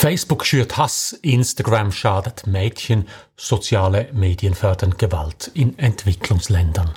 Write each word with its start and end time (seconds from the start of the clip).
Facebook 0.00 0.46
schürt 0.46 0.78
Hass, 0.78 1.12
Instagram 1.20 1.92
schadet 1.92 2.46
Mädchen, 2.46 3.06
soziale 3.36 4.08
Medien 4.14 4.54
fördern 4.54 4.96
Gewalt 4.96 5.50
in 5.52 5.78
Entwicklungsländern. 5.78 6.94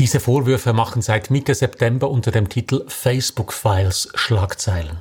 Diese 0.00 0.18
Vorwürfe 0.18 0.72
machen 0.72 1.00
seit 1.00 1.30
Mitte 1.30 1.54
September 1.54 2.10
unter 2.10 2.32
dem 2.32 2.48
Titel 2.48 2.86
Facebook 2.88 3.52
Files 3.52 4.08
Schlagzeilen. 4.16 5.00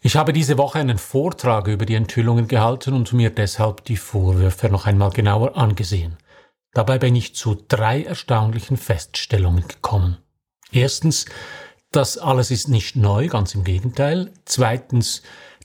Ich 0.00 0.16
habe 0.16 0.32
diese 0.32 0.56
Woche 0.56 0.78
einen 0.78 0.96
Vortrag 0.96 1.66
über 1.66 1.84
die 1.84 1.94
Enthüllungen 1.94 2.48
gehalten 2.48 2.94
und 2.94 3.12
mir 3.12 3.28
deshalb 3.28 3.84
die 3.84 3.98
Vorwürfe 3.98 4.70
noch 4.70 4.86
einmal 4.86 5.10
genauer 5.10 5.58
angesehen. 5.58 6.16
Dabei 6.72 6.96
bin 6.96 7.16
ich 7.16 7.34
zu 7.34 7.54
drei 7.68 8.02
erstaunlichen 8.02 8.78
Feststellungen 8.78 9.68
gekommen. 9.68 10.16
Erstens, 10.72 11.26
das 11.92 12.16
alles 12.16 12.50
ist 12.50 12.68
nicht 12.68 12.96
neu, 12.96 13.28
ganz 13.28 13.54
im 13.54 13.62
Gegenteil. 13.62 14.32
Zweitens, 14.46 15.20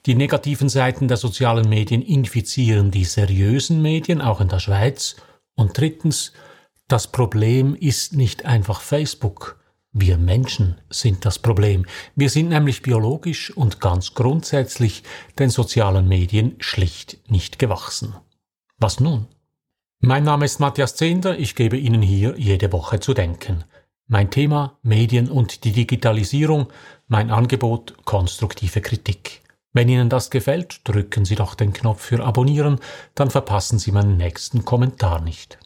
die 0.06 0.16
negativen 0.16 0.70
Seiten 0.70 1.08
der 1.08 1.18
sozialen 1.18 1.68
Medien 1.68 2.02
infizieren 2.02 2.91
die 2.91 3.05
seriösen 3.05 3.82
Medien, 3.82 4.22
auch 4.22 4.40
in 4.40 4.50
der 4.50 4.59
Schweiz. 4.59 5.16
Und 5.55 5.78
drittens, 5.78 6.31
das 6.88 7.08
Problem 7.12 7.76
ist 7.76 8.14
nicht 8.14 8.45
einfach 8.45 8.81
Facebook. 8.81 9.59
Wir 9.91 10.18
Menschen 10.18 10.76
sind 10.90 11.26
das 11.26 11.40
Problem. 11.40 11.86
Wir 12.16 12.30
sind 12.30 12.50
nämlich 12.50 12.81
biologisch 12.81 13.55
und 13.55 13.80
ganz 13.80 14.14
grundsätzlich 14.14 15.04
den 15.40 15.50
sozialen 15.50 16.08
Medien 16.08 16.56
schlicht 16.59 17.20
nicht 17.31 17.58
gewachsen. 17.58 18.14
Was 18.78 19.00
nun? 19.00 19.28
Mein 20.02 20.26
Name 20.26 20.45
ist 20.45 20.59
Matthias 20.59 20.95
Zehnder, 20.98 21.40
ich 21.40 21.56
gebe 21.56 21.78
Ihnen 21.78 22.02
hier 22.02 22.36
jede 22.38 22.72
Woche 22.73 23.00
zu 23.00 23.14
denken. 23.14 23.64
Mein 24.08 24.30
Thema 24.30 24.78
Medien 24.84 25.31
und 25.31 25.64
die 25.64 25.72
Digitalisierung, 25.72 26.67
mein 27.08 27.31
Angebot 27.31 27.95
konstruktive 28.03 28.81
Kritik. 28.81 29.45
Wenn 29.76 29.90
Ihnen 29.90 30.08
das 30.08 30.30
gefällt, 30.30 30.80
drücken 30.86 31.26
Sie 31.26 31.36
doch 31.36 31.54
den 31.54 31.74
Knopf 31.74 32.02
für 32.02 32.24
Abonnieren, 32.24 32.80
dann 33.14 33.30
verpassen 33.30 33.78
Sie 33.78 33.92
meinen 33.92 34.16
nächsten 34.16 34.64
Kommentar 34.64 35.20
nicht. 35.20 35.59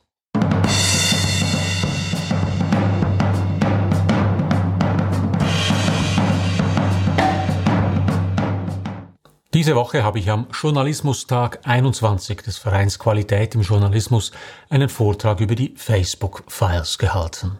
Diese 9.69 9.77
Woche 9.77 10.03
habe 10.03 10.17
ich 10.17 10.31
am 10.31 10.47
Journalismustag 10.51 11.59
21 11.63 12.41
des 12.41 12.57
Vereins 12.57 12.97
Qualität 12.97 13.53
im 13.53 13.61
Journalismus 13.61 14.31
einen 14.67 14.89
Vortrag 14.89 15.41
über 15.41 15.53
die 15.53 15.75
Facebook-Files 15.77 16.97
gehalten. 16.97 17.59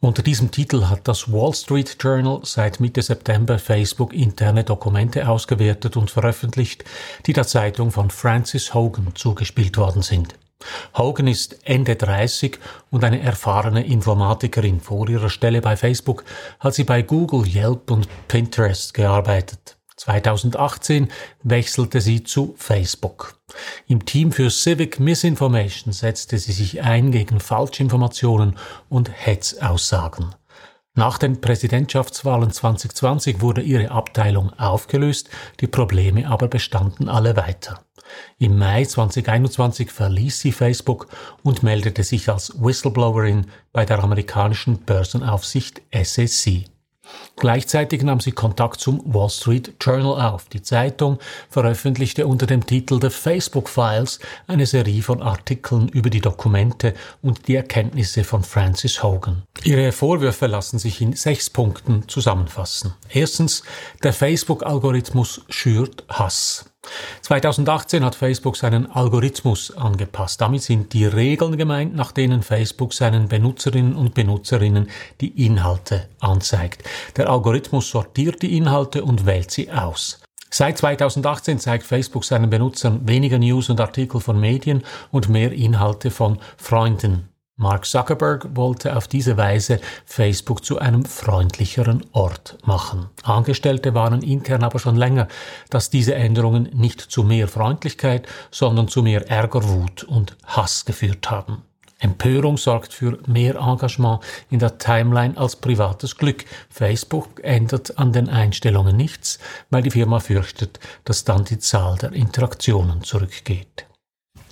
Unter 0.00 0.22
diesem 0.22 0.50
Titel 0.50 0.84
hat 0.90 1.08
das 1.08 1.32
Wall 1.32 1.54
Street 1.54 1.96
Journal 1.98 2.40
seit 2.42 2.78
Mitte 2.78 3.00
September 3.00 3.58
Facebook 3.58 4.12
interne 4.12 4.64
Dokumente 4.64 5.26
ausgewertet 5.26 5.96
und 5.96 6.10
veröffentlicht, 6.10 6.84
die 7.24 7.32
der 7.32 7.46
Zeitung 7.46 7.90
von 7.90 8.10
Francis 8.10 8.74
Hogan 8.74 9.14
zugespielt 9.14 9.78
worden 9.78 10.02
sind. 10.02 10.34
Hogan 10.92 11.26
ist 11.26 11.66
Ende 11.66 11.96
30 11.96 12.58
und 12.90 13.02
eine 13.02 13.22
erfahrene 13.22 13.82
Informatikerin. 13.86 14.82
Vor 14.82 15.08
ihrer 15.08 15.30
Stelle 15.30 15.62
bei 15.62 15.78
Facebook 15.78 16.22
hat 16.60 16.74
sie 16.74 16.84
bei 16.84 17.00
Google, 17.00 17.46
Yelp 17.46 17.90
und 17.90 18.08
Pinterest 18.28 18.92
gearbeitet. 18.92 19.75
2018 19.96 21.08
wechselte 21.42 22.00
sie 22.00 22.22
zu 22.22 22.54
Facebook. 22.58 23.38
Im 23.86 24.04
Team 24.04 24.32
für 24.32 24.50
Civic 24.50 25.00
Misinformation 25.00 25.92
setzte 25.92 26.38
sie 26.38 26.52
sich 26.52 26.82
ein 26.82 27.10
gegen 27.10 27.40
Falschinformationen 27.40 28.56
und 28.88 29.10
Hetzaussagen. 29.12 30.34
Nach 30.94 31.18
den 31.18 31.40
Präsidentschaftswahlen 31.42 32.50
2020 32.50 33.40
wurde 33.40 33.60
ihre 33.60 33.90
Abteilung 33.90 34.52
aufgelöst, 34.58 35.28
die 35.60 35.66
Probleme 35.66 36.26
aber 36.26 36.48
bestanden 36.48 37.08
alle 37.10 37.36
weiter. 37.36 37.82
Im 38.38 38.58
Mai 38.58 38.84
2021 38.84 39.90
verließ 39.90 40.40
sie 40.40 40.52
Facebook 40.52 41.08
und 41.42 41.62
meldete 41.62 42.02
sich 42.02 42.28
als 42.30 42.52
Whistleblowerin 42.62 43.46
bei 43.72 43.84
der 43.84 44.02
amerikanischen 44.02 44.78
Börsenaufsicht 44.78 45.82
SEC. 45.92 46.64
Gleichzeitig 47.36 48.02
nahm 48.02 48.20
sie 48.20 48.32
Kontakt 48.32 48.80
zum 48.80 49.02
Wall 49.04 49.28
Street 49.28 49.74
Journal 49.80 50.20
auf. 50.20 50.46
Die 50.48 50.62
Zeitung 50.62 51.18
veröffentlichte 51.50 52.26
unter 52.26 52.46
dem 52.46 52.64
Titel 52.64 52.98
The 53.00 53.10
Facebook 53.10 53.68
Files 53.68 54.18
eine 54.46 54.66
Serie 54.66 55.02
von 55.02 55.22
Artikeln 55.22 55.88
über 55.88 56.10
die 56.10 56.20
Dokumente 56.20 56.94
und 57.22 57.48
die 57.48 57.56
Erkenntnisse 57.56 58.24
von 58.24 58.42
Francis 58.42 59.02
Hogan. 59.02 59.42
Ihre 59.64 59.92
Vorwürfe 59.92 60.46
lassen 60.46 60.78
sich 60.78 61.00
in 61.00 61.12
sechs 61.14 61.50
Punkten 61.50 62.08
zusammenfassen. 62.08 62.94
Erstens, 63.10 63.62
der 64.02 64.12
Facebook-Algorithmus 64.12 65.42
schürt 65.48 66.04
Hass. 66.08 66.66
2018 67.22 68.04
hat 68.04 68.14
Facebook 68.14 68.56
seinen 68.56 68.90
Algorithmus 68.90 69.76
angepasst. 69.76 70.40
Damit 70.40 70.62
sind 70.62 70.92
die 70.92 71.06
Regeln 71.06 71.56
gemeint, 71.56 71.94
nach 71.94 72.12
denen 72.12 72.42
Facebook 72.42 72.94
seinen 72.94 73.28
Benutzerinnen 73.28 73.96
und 73.96 74.14
Benutzerinnen 74.14 74.88
die 75.20 75.46
Inhalte 75.46 76.08
anzeigt. 76.20 76.82
Der 77.16 77.28
Algorithmus 77.28 77.90
sortiert 77.90 78.42
die 78.42 78.56
Inhalte 78.56 79.04
und 79.04 79.26
wählt 79.26 79.50
sie 79.50 79.70
aus. 79.70 80.20
Seit 80.50 80.78
2018 80.78 81.58
zeigt 81.58 81.84
Facebook 81.84 82.24
seinen 82.24 82.48
Benutzern 82.48 83.06
weniger 83.06 83.38
News 83.38 83.68
und 83.68 83.80
Artikel 83.80 84.20
von 84.20 84.40
Medien 84.40 84.82
und 85.10 85.28
mehr 85.28 85.52
Inhalte 85.52 86.10
von 86.10 86.38
Freunden. 86.56 87.28
Mark 87.58 87.86
Zuckerberg 87.86 88.54
wollte 88.54 88.94
auf 88.96 89.08
diese 89.08 89.38
Weise 89.38 89.80
Facebook 90.04 90.62
zu 90.62 90.78
einem 90.78 91.06
freundlicheren 91.06 92.04
Ort 92.12 92.58
machen. 92.66 93.08
Angestellte 93.22 93.94
warnen 93.94 94.20
intern 94.20 94.62
aber 94.62 94.78
schon 94.78 94.96
länger, 94.96 95.26
dass 95.70 95.88
diese 95.88 96.14
Änderungen 96.14 96.68
nicht 96.74 97.00
zu 97.00 97.22
mehr 97.22 97.48
Freundlichkeit, 97.48 98.28
sondern 98.50 98.88
zu 98.88 99.02
mehr 99.02 99.30
Ärger, 99.30 99.66
Wut 99.66 100.04
und 100.04 100.36
Hass 100.44 100.84
geführt 100.84 101.30
haben. 101.30 101.62
Empörung 101.98 102.58
sorgt 102.58 102.92
für 102.92 103.18
mehr 103.26 103.54
Engagement 103.54 104.20
in 104.50 104.58
der 104.58 104.76
Timeline 104.76 105.38
als 105.38 105.56
privates 105.56 106.18
Glück. 106.18 106.44
Facebook 106.68 107.42
ändert 107.42 107.98
an 107.98 108.12
den 108.12 108.28
Einstellungen 108.28 108.98
nichts, 108.98 109.38
weil 109.70 109.80
die 109.80 109.90
Firma 109.90 110.20
fürchtet, 110.20 110.78
dass 111.04 111.24
dann 111.24 111.46
die 111.46 111.58
Zahl 111.58 111.96
der 111.96 112.12
Interaktionen 112.12 113.02
zurückgeht. 113.02 113.86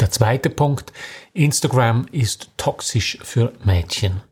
Der 0.01 0.11
zweite 0.11 0.51
Punkt, 0.51 0.93
Instagram 1.33 2.07
ist 2.11 2.51
toxisch 2.57 3.19
für 3.23 3.53
Mädchen. 3.65 4.23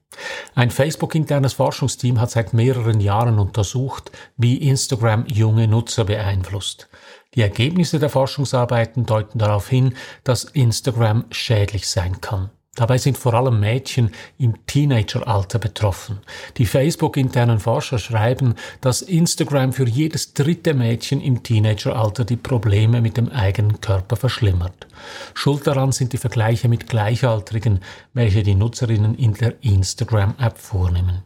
Ein 0.54 0.70
Facebook-internes 0.70 1.54
Forschungsteam 1.54 2.20
hat 2.20 2.30
seit 2.30 2.52
mehreren 2.52 3.00
Jahren 3.00 3.38
untersucht, 3.38 4.10
wie 4.36 4.56
Instagram 4.56 5.24
junge 5.26 5.68
Nutzer 5.68 6.04
beeinflusst. 6.04 6.88
Die 7.34 7.40
Ergebnisse 7.40 7.98
der 7.98 8.10
Forschungsarbeiten 8.10 9.06
deuten 9.06 9.38
darauf 9.38 9.68
hin, 9.68 9.94
dass 10.24 10.44
Instagram 10.44 11.24
schädlich 11.30 11.88
sein 11.88 12.20
kann. 12.20 12.50
Dabei 12.74 12.96
sind 12.96 13.18
vor 13.18 13.34
allem 13.34 13.60
Mädchen 13.60 14.12
im 14.38 14.66
Teenageralter 14.66 15.58
betroffen. 15.58 16.20
Die 16.56 16.64
Facebook-internen 16.64 17.60
Forscher 17.60 17.98
schreiben, 17.98 18.54
dass 18.80 19.02
Instagram 19.02 19.74
für 19.74 19.86
jedes 19.86 20.32
dritte 20.32 20.72
Mädchen 20.72 21.20
im 21.20 21.42
Teenageralter 21.42 22.24
die 22.24 22.36
Probleme 22.36 23.02
mit 23.02 23.18
dem 23.18 23.28
eigenen 23.28 23.82
Körper 23.82 24.16
verschlimmert. 24.16 24.86
Schuld 25.34 25.66
daran 25.66 25.92
sind 25.92 26.14
die 26.14 26.18
Vergleiche 26.18 26.68
mit 26.70 26.88
Gleichaltrigen, 26.88 27.80
welche 28.14 28.42
die 28.42 28.54
Nutzerinnen 28.54 29.16
in 29.16 29.34
der 29.34 29.62
Instagram-App 29.62 30.56
vornehmen. 30.56 31.24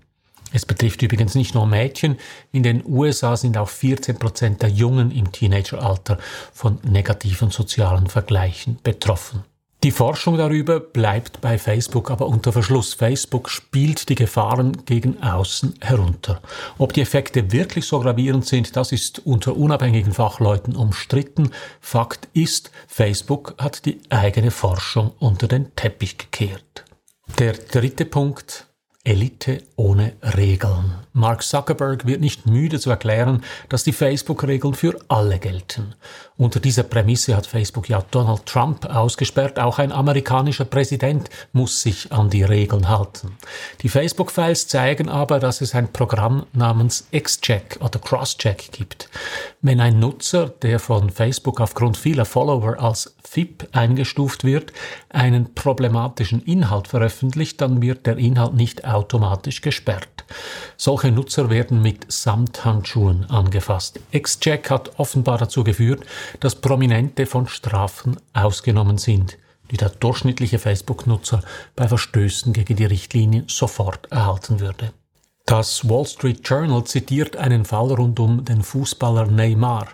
Es 0.53 0.67
betrifft 0.67 1.03
übrigens 1.03 1.37
nicht 1.37 1.55
nur 1.55 1.67
Mädchen. 1.67 2.17
In 2.51 2.65
den 2.65 2.85
USA 2.85 3.37
sind 3.37 3.57
auch 3.57 3.69
14 3.69 4.19
Prozent 4.19 4.63
der 4.63 4.71
Jungen 4.71 5.13
im 5.13 5.31
Teenageralter 5.31 6.19
von 6.53 6.81
negativen 6.83 7.51
sozialen 7.53 8.09
Vergleichen 8.09 8.81
betroffen. 8.83 9.45
Die 9.87 9.93
Forschung 9.93 10.37
darüber 10.37 10.81
bleibt 10.81 11.41
bei 11.41 11.59
Facebook 11.59 12.11
aber 12.11 12.27
unter 12.27 12.53
Verschluss. 12.53 12.93
Facebook 12.93 13.49
spielt 13.49 14.09
die 14.09 14.17
Gefahren 14.17 14.85
gegen 14.85 15.23
außen 15.23 15.75
herunter. 15.81 16.43
Ob 16.77 16.93
die 16.93 17.03
Effekte 17.03 17.53
wirklich 17.53 17.87
so 17.87 18.01
gravierend 18.01 18.45
sind, 18.45 18.75
das 18.75 18.91
ist 18.91 19.25
unter 19.25 19.57
unabhängigen 19.57 20.13
Fachleuten 20.13 20.75
umstritten. 20.75 21.53
Fakt 21.81 22.27
ist, 22.33 22.73
Facebook 22.89 23.55
hat 23.59 23.87
die 23.87 24.01
eigene 24.09 24.51
Forschung 24.51 25.13
unter 25.21 25.47
den 25.47 25.73
Teppich 25.77 26.19
gekehrt. 26.19 26.85
Der 27.39 27.53
dritte 27.53 28.07
Punkt, 28.07 28.66
Elite 29.07 29.63
ohne 29.77 30.15
Regeln. 30.37 30.95
Mark 31.13 31.45
Zuckerberg 31.45 32.07
wird 32.07 32.21
nicht 32.21 32.47
müde 32.47 32.81
zu 32.81 32.91
erklären, 32.91 33.43
dass 33.69 33.85
die 33.85 33.93
Facebook-Regeln 33.93 34.75
für 34.75 34.99
alle 35.09 35.39
gelten. 35.39 35.95
Unter 36.37 36.61
dieser 36.61 36.83
Prämisse 36.83 37.35
hat 37.37 37.47
Facebook 37.47 37.89
ja 37.89 38.05
Donald 38.11 38.45
Trump 38.45 38.85
ausgesperrt. 38.85 39.59
Auch 39.59 39.79
ein 39.79 39.93
amerikanischer 39.93 40.67
Präsident 40.67 41.31
muss 41.53 41.81
sich 41.81 42.13
an 42.13 42.29
die 42.29 42.43
Regeln 42.43 42.89
halten. 42.89 43.39
Die 43.81 43.89
Facebook-Files 43.89 44.69
zeigen 44.69 45.09
aber, 45.09 45.39
dass 45.39 45.63
es 45.63 45.75
ein 45.75 45.91
Programm 45.93 46.45
namens 46.53 47.07
X-Check 47.13 47.79
oder 47.81 47.99
Cross-Check 47.99 48.73
gibt. 48.73 49.09
Wenn 49.63 49.81
ein 49.81 49.99
Nutzer, 49.99 50.49
der 50.49 50.79
von 50.81 51.11
Facebook 51.11 51.61
aufgrund 51.61 51.97
vieler 51.97 52.27
Follower 52.27 52.79
als 52.79 53.17
FIP 53.23 53.69
eingestuft 53.73 54.45
wird, 54.45 54.73
einen 55.09 55.55
problematischen 55.55 56.43
Inhalt 56.43 56.89
veröffentlicht, 56.89 57.61
dann 57.61 57.81
wird 57.81 58.07
der 58.07 58.19
Inhalt 58.19 58.55
nicht 58.55 58.85
automatisch 58.97 59.61
gesperrt. 59.61 60.25
Solche 60.77 61.13
Nutzer 61.13 61.51
werden 61.51 61.83
mit 61.83 62.11
Samthandschuhen 62.11 63.31
angefasst. 63.31 64.01
Xcheck 64.13 64.71
hat 64.71 64.99
offenbar 64.99 65.39
dazu 65.39 65.63
geführt, 65.63 66.05
dass 66.41 66.57
Prominente 66.57 67.27
von 67.27 67.47
Strafen 67.47 68.19
ausgenommen 68.33 68.99
sind, 68.99 69.39
die 69.71 69.77
der 69.77 69.91
durchschnittliche 69.91 70.59
Facebook-Nutzer 70.59 71.43
bei 71.75 71.89
Verstößen 71.89 72.53
gegen 72.53 72.77
die 72.77 72.85
Richtlinie 72.85 73.45
sofort 73.47 74.11
erhalten 74.11 74.61
würde. 74.61 74.93
Das 75.47 75.89
Wall 75.89 76.05
Street 76.07 76.41
Journal 76.43 76.83
zitiert 76.83 77.37
einen 77.37 77.65
Fall 77.65 77.93
rund 77.93 78.19
um 78.19 78.45
den 78.45 78.63
Fußballer 78.65 79.27
Neymar. 79.27 79.87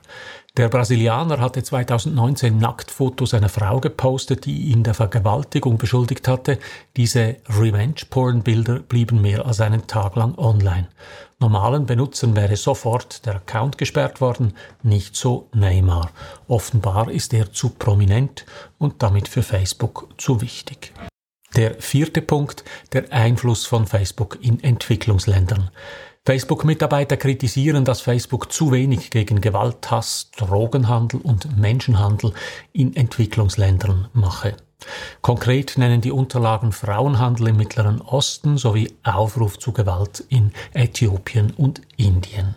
Der 0.58 0.68
Brasilianer 0.68 1.40
hatte 1.40 1.62
2019 1.62 2.58
Nacktfotos 2.58 3.32
einer 3.32 3.48
Frau 3.48 3.80
gepostet, 3.80 4.44
die 4.44 4.64
ihn 4.64 4.82
der 4.82 4.92
Vergewaltigung 4.92 5.78
beschuldigt 5.78 6.28
hatte. 6.28 6.58
Diese 6.94 7.36
Revenge-Porn-Bilder 7.48 8.80
blieben 8.80 9.22
mehr 9.22 9.46
als 9.46 9.62
einen 9.62 9.86
Tag 9.86 10.14
lang 10.14 10.36
online. 10.36 10.88
Normalen 11.40 11.86
Benutzern 11.86 12.36
wäre 12.36 12.56
sofort 12.56 13.24
der 13.24 13.36
Account 13.36 13.78
gesperrt 13.78 14.20
worden, 14.20 14.52
nicht 14.82 15.16
so 15.16 15.48
Neymar. 15.54 16.10
Offenbar 16.48 17.10
ist 17.10 17.32
er 17.32 17.50
zu 17.50 17.70
prominent 17.70 18.44
und 18.76 19.02
damit 19.02 19.28
für 19.28 19.42
Facebook 19.42 20.06
zu 20.18 20.42
wichtig. 20.42 20.92
Der 21.56 21.76
vierte 21.80 22.20
Punkt, 22.20 22.62
der 22.92 23.10
Einfluss 23.10 23.64
von 23.64 23.86
Facebook 23.86 24.38
in 24.42 24.62
Entwicklungsländern. 24.62 25.70
Facebook-Mitarbeiter 26.24 27.16
kritisieren, 27.16 27.84
dass 27.84 28.00
Facebook 28.00 28.52
zu 28.52 28.70
wenig 28.70 29.10
gegen 29.10 29.40
Gewalthass, 29.40 30.30
Drogenhandel 30.36 31.20
und 31.20 31.56
Menschenhandel 31.58 32.32
in 32.72 32.94
Entwicklungsländern 32.94 34.08
mache. 34.12 34.56
Konkret 35.20 35.78
nennen 35.78 36.00
die 36.00 36.12
Unterlagen 36.12 36.72
Frauenhandel 36.72 37.48
im 37.48 37.56
Mittleren 37.56 38.00
Osten 38.00 38.56
sowie 38.56 38.92
Aufruf 39.02 39.58
zu 39.58 39.72
Gewalt 39.72 40.24
in 40.28 40.52
Äthiopien 40.74 41.52
und 41.56 41.82
Indien. 41.96 42.54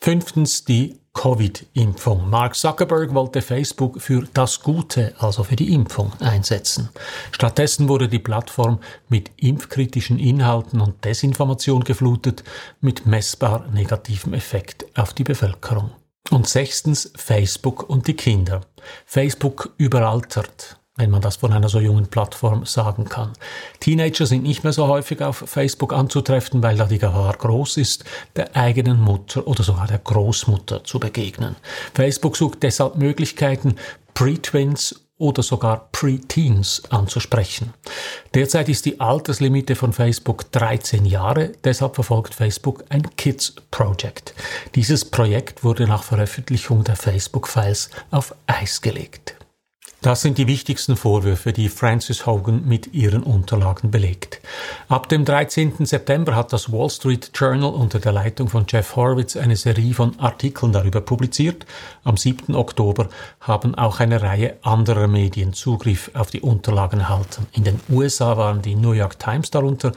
Fünftens 0.00 0.64
die 0.64 0.98
Covid-Impfung. 1.14 2.28
Mark 2.28 2.54
Zuckerberg 2.54 3.14
wollte 3.14 3.40
Facebook 3.40 4.02
für 4.02 4.28
das 4.34 4.60
Gute, 4.60 5.14
also 5.18 5.44
für 5.44 5.56
die 5.56 5.72
Impfung, 5.72 6.12
einsetzen. 6.20 6.90
Stattdessen 7.32 7.88
wurde 7.88 8.08
die 8.08 8.18
Plattform 8.18 8.80
mit 9.08 9.30
impfkritischen 9.36 10.18
Inhalten 10.18 10.80
und 10.80 11.04
Desinformation 11.04 11.84
geflutet, 11.84 12.44
mit 12.80 13.06
messbar 13.06 13.66
negativem 13.72 14.34
Effekt 14.34 14.86
auf 14.98 15.14
die 15.14 15.24
Bevölkerung. 15.24 15.90
Und 16.30 16.48
sechstens 16.48 17.12
Facebook 17.16 17.88
und 17.88 18.06
die 18.06 18.14
Kinder. 18.14 18.62
Facebook 19.06 19.72
überaltert 19.78 20.78
wenn 20.96 21.10
man 21.10 21.20
das 21.20 21.36
von 21.36 21.52
einer 21.52 21.68
so 21.68 21.80
jungen 21.80 22.06
Plattform 22.06 22.66
sagen 22.66 23.04
kann. 23.06 23.32
Teenager 23.80 24.26
sind 24.26 24.44
nicht 24.44 24.62
mehr 24.62 24.72
so 24.72 24.86
häufig 24.86 25.22
auf 25.22 25.44
Facebook 25.46 25.92
anzutreffen, 25.92 26.62
weil 26.62 26.76
da 26.76 26.86
die 26.86 26.98
Gefahr 26.98 27.36
groß 27.36 27.78
ist, 27.78 28.04
der 28.36 28.54
eigenen 28.56 29.00
Mutter 29.00 29.46
oder 29.46 29.64
sogar 29.64 29.88
der 29.88 29.98
Großmutter 29.98 30.84
zu 30.84 31.00
begegnen. 31.00 31.56
Facebook 31.94 32.36
sucht 32.36 32.62
deshalb 32.62 32.96
Möglichkeiten, 32.96 33.74
Pre-Twins 34.14 35.04
oder 35.18 35.42
sogar 35.42 35.88
Pre-Teens 35.92 36.82
anzusprechen. 36.90 37.72
Derzeit 38.34 38.68
ist 38.68 38.84
die 38.84 39.00
Alterslimite 39.00 39.76
von 39.76 39.92
Facebook 39.92 40.50
13 40.52 41.06
Jahre, 41.06 41.52
deshalb 41.62 41.94
verfolgt 41.94 42.34
Facebook 42.34 42.84
ein 42.88 43.14
Kids 43.16 43.54
Project. 43.70 44.34
Dieses 44.74 45.04
Projekt 45.04 45.64
wurde 45.64 45.86
nach 45.86 46.02
Veröffentlichung 46.02 46.84
der 46.84 46.96
Facebook-Files 46.96 47.90
auf 48.10 48.34
Eis 48.46 48.80
gelegt. 48.80 49.36
Das 50.04 50.20
sind 50.20 50.36
die 50.36 50.46
wichtigsten 50.46 50.98
Vorwürfe, 50.98 51.54
die 51.54 51.70
Francis 51.70 52.26
Hogan 52.26 52.68
mit 52.68 52.92
ihren 52.92 53.22
Unterlagen 53.22 53.90
belegt. 53.90 54.42
Ab 54.86 55.08
dem 55.08 55.24
13. 55.24 55.86
September 55.86 56.36
hat 56.36 56.52
das 56.52 56.70
Wall 56.70 56.90
Street 56.90 57.30
Journal 57.34 57.72
unter 57.72 58.00
der 58.00 58.12
Leitung 58.12 58.50
von 58.50 58.66
Jeff 58.68 58.96
Horowitz 58.96 59.34
eine 59.34 59.56
Serie 59.56 59.94
von 59.94 60.20
Artikeln 60.20 60.72
darüber 60.72 61.00
publiziert. 61.00 61.64
Am 62.02 62.18
7. 62.18 62.54
Oktober 62.54 63.08
haben 63.40 63.74
auch 63.76 63.98
eine 63.98 64.20
Reihe 64.20 64.58
anderer 64.60 65.08
Medien 65.08 65.54
Zugriff 65.54 66.10
auf 66.12 66.30
die 66.30 66.42
Unterlagen 66.42 67.00
erhalten. 67.00 67.46
In 67.52 67.64
den 67.64 67.80
USA 67.88 68.36
waren 68.36 68.60
die 68.60 68.74
New 68.74 68.92
York 68.92 69.18
Times 69.18 69.50
darunter, 69.50 69.92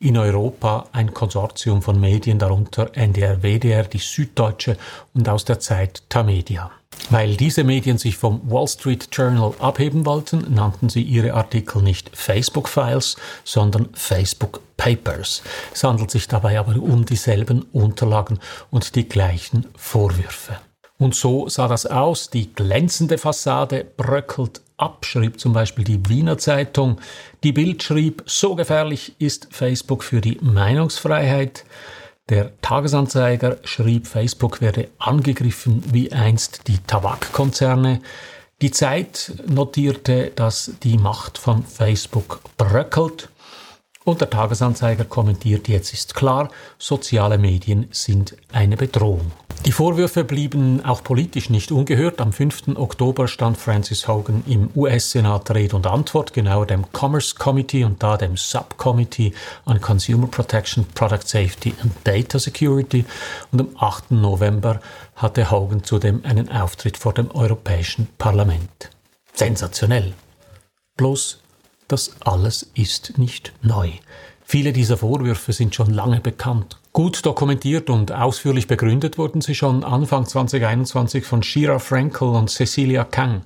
in 0.00 0.16
Europa 0.16 0.86
ein 0.92 1.12
Konsortium 1.12 1.82
von 1.82 2.00
Medien, 2.00 2.38
darunter 2.38 2.96
NDR, 2.96 3.42
WDR, 3.42 3.84
die 3.84 3.98
Süddeutsche 3.98 4.76
und 5.14 5.28
aus 5.28 5.44
der 5.44 5.60
Zeit 5.60 6.02
Tamedia. 6.08 6.70
Weil 7.10 7.36
diese 7.36 7.64
Medien 7.64 7.98
sich 7.98 8.16
vom 8.16 8.40
Wall 8.50 8.66
Street 8.66 9.08
Journal 9.12 9.52
abheben 9.58 10.06
wollten, 10.06 10.54
nannten 10.54 10.88
sie 10.88 11.02
ihre 11.02 11.34
Artikel 11.34 11.82
nicht 11.82 12.10
Facebook 12.14 12.68
Files, 12.68 13.16
sondern 13.44 13.90
Facebook 13.92 14.60
Papers. 14.76 15.42
Es 15.72 15.84
handelt 15.84 16.10
sich 16.10 16.28
dabei 16.28 16.58
aber 16.58 16.76
um 16.76 17.04
dieselben 17.04 17.62
Unterlagen 17.72 18.38
und 18.70 18.94
die 18.96 19.08
gleichen 19.08 19.66
Vorwürfe. 19.76 20.56
Und 20.98 21.14
so 21.14 21.48
sah 21.48 21.68
das 21.68 21.86
aus. 21.86 22.28
Die 22.30 22.52
glänzende 22.52 23.16
Fassade 23.16 23.86
bröckelt 23.96 24.60
ab, 24.80 25.04
schrieb 25.04 25.38
zum 25.38 25.52
Beispiel 25.52 25.84
die 25.84 26.08
Wiener 26.08 26.38
Zeitung. 26.38 27.00
Die 27.42 27.52
Bild 27.52 27.82
schrieb, 27.82 28.22
so 28.26 28.54
gefährlich 28.54 29.14
ist 29.18 29.48
Facebook 29.50 30.02
für 30.04 30.20
die 30.20 30.38
Meinungsfreiheit. 30.40 31.64
Der 32.28 32.52
Tagesanzeiger 32.60 33.58
schrieb, 33.64 34.06
Facebook 34.06 34.60
werde 34.60 34.88
angegriffen 34.98 35.82
wie 35.92 36.12
einst 36.12 36.68
die 36.68 36.78
Tabakkonzerne. 36.78 38.00
Die 38.62 38.70
Zeit 38.70 39.32
notierte, 39.46 40.32
dass 40.36 40.72
die 40.82 40.98
Macht 40.98 41.38
von 41.38 41.64
Facebook 41.64 42.40
bröckelt. 42.56 43.30
Und 44.04 44.20
der 44.20 44.30
Tagesanzeiger 44.30 45.04
kommentiert, 45.04 45.68
jetzt 45.68 45.92
ist 45.92 46.14
klar, 46.14 46.50
soziale 46.78 47.36
Medien 47.36 47.88
sind 47.90 48.36
eine 48.52 48.76
Bedrohung. 48.76 49.32
Die 49.66 49.72
Vorwürfe 49.72 50.24
blieben 50.24 50.82
auch 50.86 51.04
politisch 51.04 51.50
nicht 51.50 51.70
ungehört. 51.70 52.22
Am 52.22 52.32
5. 52.32 52.76
Oktober 52.76 53.28
stand 53.28 53.58
Francis 53.58 54.08
Hogan 54.08 54.42
im 54.46 54.70
US-Senat 54.74 55.50
Rede 55.50 55.76
und 55.76 55.86
Antwort, 55.86 56.32
genauer 56.32 56.66
dem 56.66 56.86
Commerce 56.92 57.34
Committee 57.34 57.84
und 57.84 58.02
da 58.02 58.16
dem 58.16 58.38
Subcommittee 58.38 59.34
on 59.66 59.78
Consumer 59.82 60.28
Protection, 60.28 60.86
Product 60.94 61.26
Safety 61.26 61.74
and 61.82 61.92
Data 62.04 62.38
Security. 62.38 63.04
Und 63.52 63.60
am 63.60 63.68
8. 63.76 64.12
November 64.12 64.80
hatte 65.16 65.50
Hogan 65.50 65.84
zudem 65.84 66.24
einen 66.24 66.50
Auftritt 66.50 66.96
vor 66.96 67.12
dem 67.12 67.30
Europäischen 67.30 68.08
Parlament. 68.16 68.88
Sensationell. 69.34 70.14
Bloß, 70.96 71.38
das 71.86 72.12
alles 72.20 72.70
ist 72.74 73.18
nicht 73.18 73.52
neu. 73.60 73.90
Viele 74.42 74.72
dieser 74.72 74.96
Vorwürfe 74.96 75.52
sind 75.52 75.74
schon 75.74 75.90
lange 75.90 76.20
bekannt. 76.20 76.79
Gut 76.92 77.24
dokumentiert 77.24 77.88
und 77.88 78.10
ausführlich 78.10 78.66
begründet 78.66 79.16
wurden 79.16 79.40
sie 79.40 79.54
schon 79.54 79.84
Anfang 79.84 80.26
2021 80.26 81.24
von 81.24 81.44
Shira 81.44 81.78
Frankel 81.78 82.28
und 82.28 82.50
Cecilia 82.50 83.04
Kang. 83.04 83.42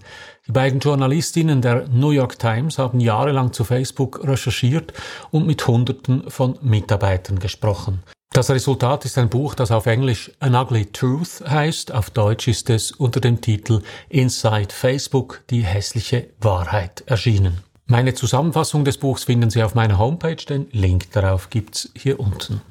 Die 0.47 0.53
beiden 0.53 0.81
Journalistinnen 0.81 1.61
der 1.61 1.87
New 1.89 2.11
York 2.11 2.39
Times 2.39 2.79
haben 2.79 3.01
jahrelang 3.01 3.53
zu 3.53 3.65
Facebook 3.65 4.27
recherchiert 4.27 4.95
und 5.31 5.47
mit 5.47 5.67
Hunderten 5.67 6.31
von 6.31 6.59
Mitarbeitern 6.63 7.39
gesprochen. 7.39 8.03
Das 8.33 8.49
Resultat 8.49 9.05
ist 9.05 9.19
ein 9.19 9.29
Buch, 9.29 9.55
das 9.55 9.71
auf 9.71 9.85
Englisch 9.85 10.33
An 10.41 10.55
Ugly 10.55 10.87
Truth 10.87 11.43
heißt. 11.47 11.93
Auf 11.93 12.09
Deutsch 12.09 12.49
ist 12.49 12.71
es 12.71 12.93
unter 12.93 13.21
dem 13.21 13.43
Titel 13.43 13.83
Inside 14.09 14.71
Facebook, 14.71 15.43
die 15.51 15.61
hässliche 15.61 16.29
Wahrheit 16.41 17.05
erschienen. 17.07 17.59
Meine 17.87 18.15
Zusammenfassung 18.15 18.87
des 18.87 18.97
Buchs 18.97 19.25
finden 19.25 19.51
Sie 19.51 19.63
auf 19.63 19.75
meiner 19.75 19.99
Homepage, 19.99 20.37
den 20.37 20.67
Link 20.73 21.13
darauf 21.13 21.51
gibt's 21.51 21.91
hier 21.95 22.19
unten. 22.19 22.63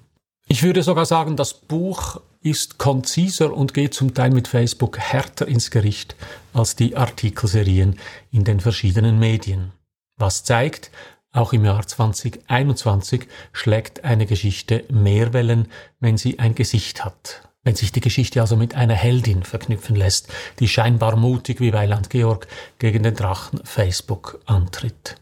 Ich 0.53 0.61
würde 0.61 0.83
sogar 0.83 1.07
sagen, 1.07 1.35
das 1.35 1.55
Buch 1.55 2.21
ist 2.43 2.77
konziser 2.77 3.51
und 3.51 3.73
geht 3.73 3.95
zum 3.95 4.13
Teil 4.13 4.29
mit 4.29 4.47
Facebook 4.47 4.99
härter 4.99 5.47
ins 5.47 5.71
Gericht 5.71 6.15
als 6.53 6.75
die 6.75 6.95
Artikelserien 6.95 7.97
in 8.29 8.43
den 8.43 8.59
verschiedenen 8.59 9.17
Medien. 9.17 9.71
Was 10.15 10.43
zeigt, 10.43 10.91
auch 11.31 11.53
im 11.53 11.65
Jahr 11.65 11.87
2021 11.87 13.27
schlägt 13.51 14.03
eine 14.03 14.27
Geschichte 14.27 14.83
mehr 14.91 15.33
Wellen, 15.33 15.69
wenn 15.99 16.17
sie 16.17 16.37
ein 16.37 16.53
Gesicht 16.53 17.03
hat. 17.03 17.49
Wenn 17.63 17.73
sich 17.73 17.91
die 17.91 18.01
Geschichte 18.01 18.39
also 18.39 18.55
mit 18.55 18.75
einer 18.75 18.93
Heldin 18.93 19.41
verknüpfen 19.41 19.95
lässt, 19.95 20.31
die 20.59 20.67
scheinbar 20.67 21.15
mutig 21.15 21.61
wie 21.61 21.73
Weiland 21.73 22.11
Georg 22.11 22.47
gegen 22.77 23.01
den 23.01 23.15
Drachen 23.15 23.59
Facebook 23.63 24.39
antritt. 24.45 25.15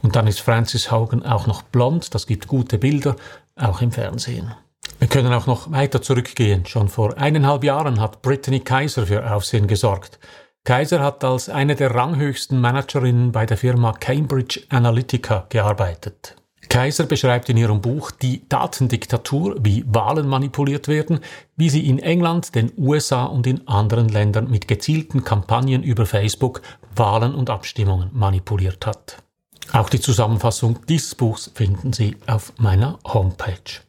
Und 0.00 0.16
dann 0.16 0.26
ist 0.26 0.40
Francis 0.40 0.90
Hogan 0.90 1.22
auch 1.22 1.46
noch 1.46 1.60
blond, 1.60 2.14
das 2.14 2.26
gibt 2.26 2.46
gute 2.46 2.78
Bilder, 2.78 3.16
auch 3.54 3.82
im 3.82 3.92
Fernsehen. 3.92 4.54
Wir 5.02 5.08
können 5.08 5.32
auch 5.32 5.48
noch 5.48 5.72
weiter 5.72 6.00
zurückgehen. 6.00 6.64
Schon 6.64 6.88
vor 6.88 7.18
eineinhalb 7.18 7.64
Jahren 7.64 8.00
hat 8.00 8.22
Brittany 8.22 8.60
Kaiser 8.60 9.06
für 9.06 9.34
Aufsehen 9.34 9.66
gesorgt. 9.66 10.20
Kaiser 10.62 11.00
hat 11.00 11.24
als 11.24 11.48
eine 11.48 11.74
der 11.74 11.92
ranghöchsten 11.92 12.60
Managerinnen 12.60 13.32
bei 13.32 13.44
der 13.44 13.56
Firma 13.56 13.94
Cambridge 13.94 14.60
Analytica 14.68 15.46
gearbeitet. 15.48 16.36
Kaiser 16.68 17.04
beschreibt 17.04 17.48
in 17.48 17.56
ihrem 17.56 17.80
Buch 17.80 18.12
die 18.12 18.48
Datendiktatur, 18.48 19.56
wie 19.60 19.84
Wahlen 19.88 20.28
manipuliert 20.28 20.86
werden, 20.86 21.18
wie 21.56 21.68
sie 21.68 21.88
in 21.88 21.98
England, 21.98 22.54
den 22.54 22.72
USA 22.78 23.24
und 23.24 23.48
in 23.48 23.66
anderen 23.66 24.08
Ländern 24.08 24.48
mit 24.48 24.68
gezielten 24.68 25.24
Kampagnen 25.24 25.82
über 25.82 26.06
Facebook 26.06 26.62
Wahlen 26.94 27.34
und 27.34 27.50
Abstimmungen 27.50 28.10
manipuliert 28.12 28.86
hat. 28.86 29.16
Auch 29.72 29.88
die 29.88 30.00
Zusammenfassung 30.00 30.78
dieses 30.88 31.16
Buchs 31.16 31.50
finden 31.54 31.92
Sie 31.92 32.16
auf 32.26 32.52
meiner 32.58 33.00
Homepage. 33.04 33.82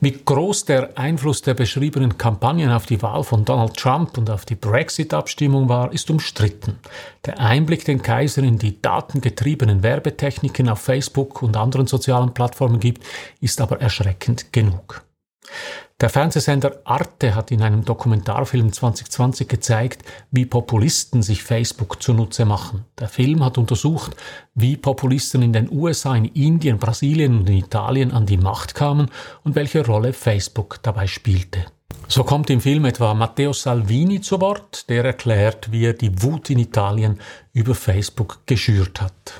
Wie 0.00 0.12
groß 0.12 0.64
der 0.64 0.98
Einfluss 0.98 1.42
der 1.42 1.54
beschriebenen 1.54 2.18
Kampagnen 2.18 2.70
auf 2.70 2.86
die 2.86 3.02
Wahl 3.02 3.22
von 3.22 3.44
Donald 3.44 3.76
Trump 3.76 4.18
und 4.18 4.30
auf 4.30 4.44
die 4.44 4.54
Brexit-Abstimmung 4.54 5.68
war, 5.68 5.92
ist 5.92 6.10
umstritten. 6.10 6.78
Der 7.24 7.38
Einblick, 7.38 7.84
den 7.84 8.02
Kaiser 8.02 8.42
in 8.42 8.58
die 8.58 8.80
datengetriebenen 8.80 9.82
Werbetechniken 9.82 10.68
auf 10.68 10.80
Facebook 10.80 11.42
und 11.42 11.56
anderen 11.56 11.86
sozialen 11.86 12.34
Plattformen 12.34 12.80
gibt, 12.80 13.04
ist 13.40 13.60
aber 13.60 13.80
erschreckend 13.80 14.52
genug. 14.52 15.04
Der 16.02 16.10
Fernsehsender 16.10 16.80
Arte 16.82 17.36
hat 17.36 17.52
in 17.52 17.62
einem 17.62 17.84
Dokumentarfilm 17.84 18.72
2020 18.72 19.46
gezeigt, 19.46 20.02
wie 20.32 20.46
Populisten 20.46 21.22
sich 21.22 21.44
Facebook 21.44 22.02
zunutze 22.02 22.44
machen. 22.44 22.84
Der 22.98 23.06
Film 23.06 23.44
hat 23.44 23.56
untersucht, 23.56 24.16
wie 24.52 24.76
Populisten 24.76 25.42
in 25.42 25.52
den 25.52 25.70
USA, 25.70 26.16
in 26.16 26.24
Indien, 26.24 26.78
Brasilien 26.78 27.38
und 27.38 27.48
in 27.48 27.58
Italien 27.58 28.10
an 28.10 28.26
die 28.26 28.36
Macht 28.36 28.74
kamen 28.74 29.12
und 29.44 29.54
welche 29.54 29.86
Rolle 29.86 30.12
Facebook 30.12 30.80
dabei 30.82 31.06
spielte. 31.06 31.66
So 32.08 32.24
kommt 32.24 32.50
im 32.50 32.60
Film 32.60 32.84
etwa 32.84 33.14
Matteo 33.14 33.52
Salvini 33.52 34.20
zu 34.20 34.40
Wort, 34.40 34.88
der 34.88 35.04
erklärt, 35.04 35.70
wie 35.70 35.84
er 35.84 35.92
die 35.92 36.20
Wut 36.20 36.50
in 36.50 36.58
Italien 36.58 37.20
über 37.52 37.76
Facebook 37.76 38.40
geschürt 38.46 39.00
hat. 39.00 39.34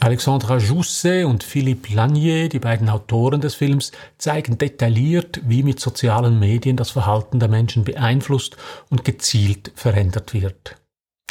Alexandra 0.00 0.58
Jousset 0.58 1.24
und 1.24 1.42
Philippe 1.42 1.94
Lanier, 1.94 2.48
die 2.48 2.58
beiden 2.58 2.88
Autoren 2.88 3.40
des 3.40 3.54
Films, 3.54 3.92
zeigen 4.18 4.58
detailliert, 4.58 5.40
wie 5.44 5.62
mit 5.62 5.80
sozialen 5.80 6.38
Medien 6.38 6.76
das 6.76 6.90
Verhalten 6.90 7.40
der 7.40 7.48
Menschen 7.48 7.84
beeinflusst 7.84 8.56
und 8.90 9.04
gezielt 9.04 9.72
verändert 9.74 10.34
wird. 10.34 10.76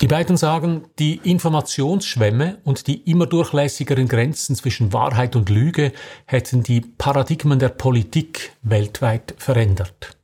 Die 0.01 0.07
beiden 0.07 0.35
sagen, 0.35 0.85
die 0.99 1.21
Informationsschwämme 1.23 2.57
und 2.65 2.87
die 2.87 3.09
immer 3.09 3.27
durchlässigeren 3.27 4.09
Grenzen 4.09 4.55
zwischen 4.55 4.91
Wahrheit 4.91 5.37
und 5.37 5.49
Lüge 5.49 5.93
hätten 6.25 6.63
die 6.63 6.81
Paradigmen 6.81 7.59
der 7.59 7.69
Politik 7.69 8.51
weltweit 8.61 9.35
verändert. 9.37 10.17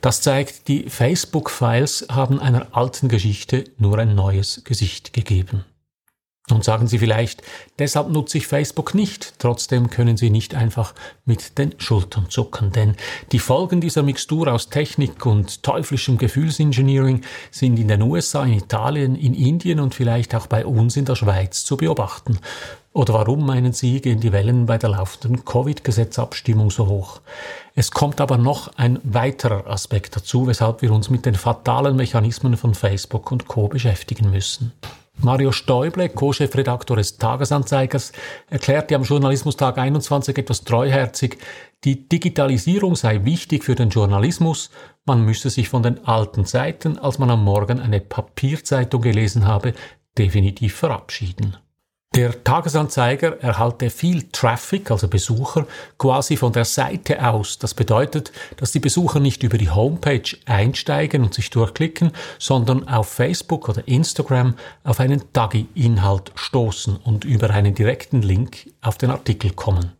Das 0.00 0.22
zeigt, 0.22 0.68
die 0.68 0.88
Facebook-Files 0.88 2.06
haben 2.10 2.40
einer 2.40 2.68
alten 2.74 3.08
Geschichte 3.08 3.64
nur 3.76 3.98
ein 3.98 4.14
neues 4.14 4.62
Gesicht 4.64 5.12
gegeben. 5.12 5.64
Und 6.48 6.62
sagen 6.62 6.86
Sie 6.86 7.00
vielleicht, 7.00 7.42
deshalb 7.80 8.08
nutze 8.08 8.38
ich 8.38 8.46
Facebook 8.46 8.94
nicht. 8.94 9.34
Trotzdem 9.40 9.90
können 9.90 10.16
Sie 10.16 10.30
nicht 10.30 10.54
einfach 10.54 10.94
mit 11.24 11.58
den 11.58 11.74
Schultern 11.78 12.30
zucken, 12.30 12.70
denn 12.70 12.94
die 13.32 13.40
Folgen 13.40 13.80
dieser 13.80 14.04
Mixtur 14.04 14.52
aus 14.52 14.68
Technik 14.68 15.26
und 15.26 15.64
teuflischem 15.64 16.18
Gefühlsengineering 16.18 17.22
sind 17.50 17.80
in 17.80 17.88
den 17.88 18.00
USA, 18.00 18.44
in 18.44 18.52
Italien, 18.52 19.16
in 19.16 19.34
Indien 19.34 19.80
und 19.80 19.96
vielleicht 19.96 20.36
auch 20.36 20.46
bei 20.46 20.64
uns 20.64 20.96
in 20.96 21.04
der 21.04 21.16
Schweiz 21.16 21.64
zu 21.64 21.76
beobachten. 21.76 22.38
Oder 22.92 23.14
warum 23.14 23.44
meinen 23.44 23.72
Sie, 23.72 24.00
gehen 24.00 24.20
die 24.20 24.32
Wellen 24.32 24.66
bei 24.66 24.78
der 24.78 24.90
laufenden 24.90 25.44
Covid-Gesetzabstimmung 25.44 26.70
so 26.70 26.86
hoch? 26.86 27.20
Es 27.74 27.90
kommt 27.90 28.20
aber 28.20 28.38
noch 28.38 28.70
ein 28.76 29.00
weiterer 29.02 29.66
Aspekt 29.66 30.14
dazu, 30.14 30.46
weshalb 30.46 30.80
wir 30.80 30.92
uns 30.92 31.10
mit 31.10 31.26
den 31.26 31.34
fatalen 31.34 31.96
Mechanismen 31.96 32.56
von 32.56 32.74
Facebook 32.74 33.32
und 33.32 33.48
Co 33.48 33.66
beschäftigen 33.66 34.30
müssen. 34.30 34.72
Mario 35.18 35.52
Stäuble, 35.52 36.08
Co-Chefredaktor 36.08 36.96
des 36.96 37.16
Tagesanzeigers, 37.16 38.12
erklärte 38.48 38.94
am 38.94 39.02
Journalismustag 39.02 39.78
21 39.78 40.38
etwas 40.38 40.64
treuherzig, 40.64 41.38
die 41.84 42.08
Digitalisierung 42.08 42.96
sei 42.96 43.24
wichtig 43.24 43.64
für 43.64 43.74
den 43.74 43.90
Journalismus, 43.90 44.70
man 45.04 45.24
müsse 45.24 45.50
sich 45.50 45.68
von 45.68 45.82
den 45.82 46.04
alten 46.04 46.44
Zeiten, 46.44 46.98
als 46.98 47.18
man 47.18 47.30
am 47.30 47.44
Morgen 47.44 47.80
eine 47.80 48.00
Papierzeitung 48.00 49.02
gelesen 49.02 49.46
habe, 49.46 49.72
definitiv 50.18 50.74
verabschieden. 50.74 51.56
Der 52.14 52.42
Tagesanzeiger 52.44 53.42
erhalte 53.42 53.90
viel 53.90 54.22
Traffic, 54.32 54.90
also 54.90 55.06
Besucher, 55.06 55.66
quasi 55.98 56.38
von 56.38 56.50
der 56.50 56.64
Seite 56.64 57.22
aus. 57.22 57.58
Das 57.58 57.74
bedeutet, 57.74 58.32
dass 58.56 58.72
die 58.72 58.80
Besucher 58.80 59.20
nicht 59.20 59.42
über 59.42 59.58
die 59.58 59.68
Homepage 59.68 60.22
einsteigen 60.46 61.24
und 61.24 61.34
sich 61.34 61.50
durchklicken, 61.50 62.12
sondern 62.38 62.88
auf 62.88 63.08
Facebook 63.08 63.68
oder 63.68 63.86
Instagram 63.86 64.54
auf 64.82 64.98
einen 64.98 65.30
Taggi-Inhalt 65.34 66.32
stoßen 66.36 66.96
und 66.96 67.26
über 67.26 67.50
einen 67.50 67.74
direkten 67.74 68.22
Link 68.22 68.72
auf 68.80 68.96
den 68.96 69.10
Artikel 69.10 69.50
kommen. 69.50 69.92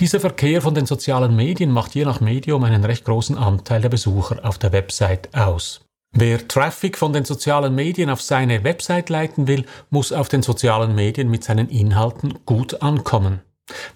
Dieser 0.00 0.20
Verkehr 0.20 0.60
von 0.60 0.74
den 0.74 0.84
sozialen 0.84 1.34
Medien 1.34 1.70
macht 1.70 1.94
je 1.94 2.04
nach 2.04 2.20
Medium 2.20 2.64
einen 2.64 2.84
recht 2.84 3.06
großen 3.06 3.38
Anteil 3.38 3.80
der 3.80 3.88
Besucher 3.88 4.44
auf 4.44 4.58
der 4.58 4.72
Website 4.72 5.34
aus. 5.34 5.80
Wer 6.12 6.48
Traffic 6.48 6.96
von 6.96 7.12
den 7.12 7.24
sozialen 7.24 7.74
Medien 7.74 8.10
auf 8.10 8.22
seine 8.22 8.64
Website 8.64 9.10
leiten 9.10 9.46
will, 9.46 9.66
muss 9.90 10.12
auf 10.12 10.28
den 10.28 10.42
sozialen 10.42 10.94
Medien 10.94 11.30
mit 11.30 11.44
seinen 11.44 11.68
Inhalten 11.68 12.38
gut 12.46 12.82
ankommen. 12.82 13.40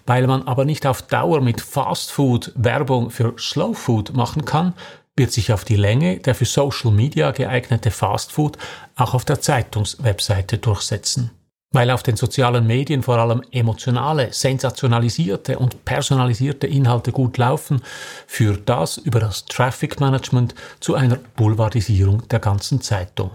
Weil 0.05 0.27
man 0.27 0.43
aber 0.47 0.65
nicht 0.65 0.85
auf 0.85 1.01
Dauer 1.01 1.41
mit 1.41 1.59
Fast 1.59 2.11
Food 2.11 2.51
Werbung 2.55 3.09
für 3.09 3.33
Slow 3.39 3.73
Food 3.73 4.13
machen 4.13 4.45
kann, 4.45 4.73
wird 5.15 5.31
sich 5.31 5.51
auf 5.51 5.65
die 5.65 5.75
Länge 5.75 6.19
der 6.19 6.35
für 6.35 6.45
Social 6.45 6.91
Media 6.91 7.31
geeignete 7.31 7.91
Fast 7.91 8.31
Food 8.31 8.57
auch 8.95 9.13
auf 9.13 9.25
der 9.25 9.41
Zeitungswebseite 9.41 10.57
durchsetzen. 10.59 11.31
Weil 11.73 11.89
auf 11.89 12.03
den 12.03 12.15
sozialen 12.15 12.67
Medien 12.67 13.01
vor 13.01 13.17
allem 13.17 13.41
emotionale, 13.51 14.31
sensationalisierte 14.31 15.57
und 15.57 15.83
personalisierte 15.85 16.67
Inhalte 16.67 17.11
gut 17.11 17.37
laufen, 17.37 17.81
führt 18.27 18.69
das 18.69 18.97
über 18.97 19.19
das 19.19 19.45
Traffic 19.45 19.99
Management 19.99 20.53
zu 20.79 20.93
einer 20.93 21.17
Boulevardisierung 21.35 22.27
der 22.29 22.39
ganzen 22.39 22.79
Zeitung. 22.79 23.31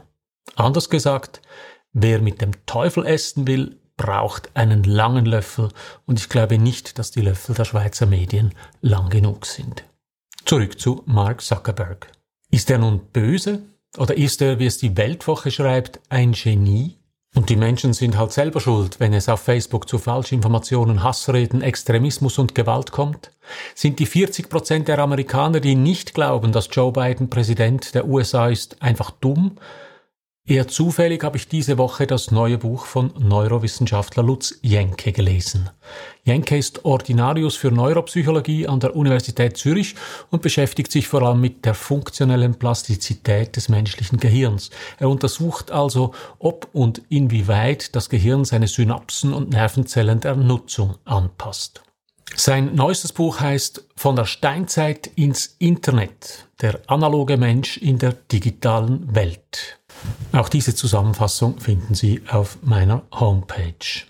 Anders 0.54 0.88
gesagt, 0.88 1.42
wer 1.92 2.20
mit 2.20 2.40
dem 2.40 2.52
Teufel 2.64 3.04
essen 3.06 3.48
will, 3.48 3.76
braucht 3.96 4.50
einen 4.54 4.84
langen 4.84 5.26
Löffel 5.26 5.70
und 6.06 6.20
ich 6.20 6.28
glaube 6.28 6.58
nicht, 6.58 6.98
dass 7.00 7.10
die 7.10 7.22
Löffel 7.22 7.56
der 7.56 7.64
Schweizer 7.64 8.06
Medien 8.06 8.54
lang 8.80 9.10
genug 9.10 9.46
sind. 9.46 9.82
Zurück 10.44 10.78
zu 10.78 11.02
Mark 11.06 11.42
Zuckerberg. 11.42 12.12
Ist 12.50 12.70
er 12.70 12.78
nun 12.78 13.00
böse 13.12 13.62
oder 13.96 14.16
ist 14.16 14.40
er, 14.40 14.60
wie 14.60 14.66
es 14.66 14.78
die 14.78 14.96
Weltwoche 14.96 15.50
schreibt, 15.50 15.98
ein 16.08 16.32
Genie? 16.32 16.97
Und 17.38 17.50
die 17.50 17.56
Menschen 17.56 17.92
sind 17.92 18.18
halt 18.18 18.32
selber 18.32 18.58
schuld, 18.58 18.98
wenn 18.98 19.12
es 19.12 19.28
auf 19.28 19.38
Facebook 19.38 19.88
zu 19.88 19.98
Falschinformationen, 19.98 21.04
Hassreden, 21.04 21.62
Extremismus 21.62 22.36
und 22.36 22.56
Gewalt 22.56 22.90
kommt? 22.90 23.30
Sind 23.76 24.00
die 24.00 24.06
40 24.06 24.48
Prozent 24.48 24.88
der 24.88 24.98
Amerikaner, 24.98 25.60
die 25.60 25.76
nicht 25.76 26.14
glauben, 26.14 26.50
dass 26.50 26.68
Joe 26.72 26.90
Biden 26.90 27.30
Präsident 27.30 27.94
der 27.94 28.08
USA 28.08 28.48
ist, 28.48 28.82
einfach 28.82 29.12
dumm? 29.12 29.52
Eher 30.48 30.66
zufällig 30.66 31.24
habe 31.24 31.36
ich 31.36 31.46
diese 31.48 31.76
Woche 31.76 32.06
das 32.06 32.30
neue 32.30 32.56
Buch 32.56 32.86
von 32.86 33.12
Neurowissenschaftler 33.18 34.22
Lutz 34.22 34.54
Jenke 34.62 35.12
gelesen. 35.12 35.68
Jenke 36.24 36.56
ist 36.56 36.86
Ordinarius 36.86 37.54
für 37.54 37.70
Neuropsychologie 37.70 38.66
an 38.66 38.80
der 38.80 38.96
Universität 38.96 39.58
Zürich 39.58 39.94
und 40.30 40.40
beschäftigt 40.40 40.90
sich 40.90 41.06
vor 41.06 41.20
allem 41.20 41.42
mit 41.42 41.66
der 41.66 41.74
funktionellen 41.74 42.54
Plastizität 42.54 43.56
des 43.56 43.68
menschlichen 43.68 44.18
Gehirns. 44.18 44.70
Er 44.98 45.10
untersucht 45.10 45.70
also, 45.70 46.14
ob 46.38 46.66
und 46.72 47.02
inwieweit 47.10 47.94
das 47.94 48.08
Gehirn 48.08 48.46
seine 48.46 48.68
Synapsen 48.68 49.34
und 49.34 49.50
Nervenzellen 49.50 50.20
der 50.20 50.34
Nutzung 50.34 50.94
anpasst. 51.04 51.82
Sein 52.34 52.74
neuestes 52.74 53.12
Buch 53.12 53.40
heißt 53.40 53.84
Von 53.96 54.16
der 54.16 54.24
Steinzeit 54.24 55.10
ins 55.14 55.56
Internet, 55.58 56.48
der 56.62 56.80
analoge 56.86 57.36
Mensch 57.36 57.76
in 57.76 57.98
der 57.98 58.12
digitalen 58.12 59.14
Welt. 59.14 59.77
Auch 60.32 60.48
diese 60.48 60.74
Zusammenfassung 60.74 61.58
finden 61.60 61.94
Sie 61.94 62.22
auf 62.28 62.58
meiner 62.62 63.02
Homepage. 63.12 64.04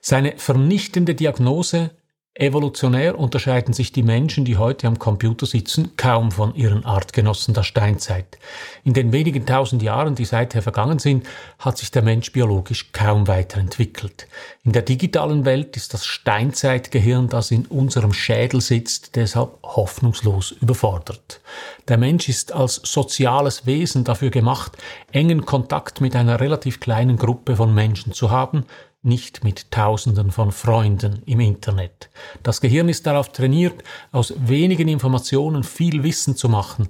Seine 0.00 0.36
vernichtende 0.36 1.14
Diagnose 1.14 1.90
Evolutionär 2.40 3.18
unterscheiden 3.18 3.74
sich 3.74 3.90
die 3.90 4.04
Menschen, 4.04 4.44
die 4.44 4.56
heute 4.56 4.86
am 4.86 5.00
Computer 5.00 5.44
sitzen, 5.44 5.96
kaum 5.96 6.30
von 6.30 6.54
ihren 6.54 6.84
Artgenossen 6.84 7.52
der 7.52 7.64
Steinzeit. 7.64 8.38
In 8.84 8.92
den 8.92 9.10
wenigen 9.10 9.44
tausend 9.44 9.82
Jahren, 9.82 10.14
die 10.14 10.24
seither 10.24 10.62
vergangen 10.62 11.00
sind, 11.00 11.26
hat 11.58 11.78
sich 11.78 11.90
der 11.90 12.02
Mensch 12.02 12.30
biologisch 12.30 12.92
kaum 12.92 13.26
weiterentwickelt. 13.26 14.28
In 14.62 14.70
der 14.70 14.82
digitalen 14.82 15.44
Welt 15.46 15.76
ist 15.76 15.94
das 15.94 16.06
Steinzeitgehirn, 16.06 17.28
das 17.28 17.50
in 17.50 17.66
unserem 17.66 18.12
Schädel 18.12 18.60
sitzt, 18.60 19.16
deshalb 19.16 19.60
hoffnungslos 19.64 20.52
überfordert. 20.52 21.40
Der 21.88 21.98
Mensch 21.98 22.28
ist 22.28 22.52
als 22.52 22.76
soziales 22.84 23.66
Wesen 23.66 24.04
dafür 24.04 24.30
gemacht, 24.30 24.76
engen 25.10 25.44
Kontakt 25.44 26.00
mit 26.00 26.14
einer 26.14 26.38
relativ 26.38 26.78
kleinen 26.78 27.16
Gruppe 27.16 27.56
von 27.56 27.74
Menschen 27.74 28.12
zu 28.12 28.30
haben, 28.30 28.64
nicht 29.02 29.44
mit 29.44 29.70
Tausenden 29.70 30.30
von 30.30 30.52
Freunden 30.52 31.22
im 31.26 31.40
Internet. 31.40 32.10
Das 32.42 32.60
Gehirn 32.60 32.88
ist 32.88 33.06
darauf 33.06 33.32
trainiert, 33.32 33.82
aus 34.12 34.34
wenigen 34.36 34.88
Informationen 34.88 35.62
viel 35.62 36.02
Wissen 36.02 36.36
zu 36.36 36.48
machen. 36.48 36.88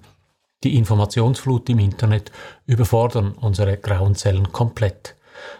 Die 0.65 0.77
Informationsflut 0.77 1.69
im 1.69 1.79
Internet 1.79 2.33
überfordern 2.67 3.33
unsere 3.33 3.77
grauen 3.77 4.15
Zellen 4.15 4.51
komplett. 4.51 5.15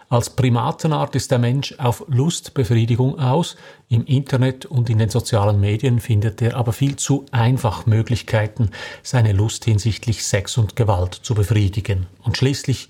Als 0.09 0.31
Primatenart 0.31 1.15
ist 1.15 1.31
der 1.31 1.39
Mensch 1.39 1.75
auf 1.77 2.03
Lustbefriedigung 2.07 3.19
aus. 3.19 3.55
Im 3.87 4.05
Internet 4.05 4.65
und 4.65 4.89
in 4.89 4.97
den 4.97 5.09
sozialen 5.09 5.59
Medien 5.59 5.99
findet 5.99 6.41
er 6.41 6.55
aber 6.55 6.73
viel 6.73 6.95
zu 6.95 7.25
einfach 7.31 7.85
Möglichkeiten, 7.85 8.71
seine 9.03 9.31
Lust 9.31 9.65
hinsichtlich 9.65 10.25
Sex 10.25 10.57
und 10.57 10.75
Gewalt 10.75 11.13
zu 11.13 11.33
befriedigen. 11.33 12.07
Und 12.23 12.37
schließlich 12.37 12.89